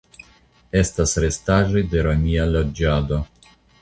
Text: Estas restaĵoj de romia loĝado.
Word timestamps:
Estas 0.79 1.13
restaĵoj 1.25 1.83
de 1.93 2.07
romia 2.09 2.47
loĝado. 2.55 3.21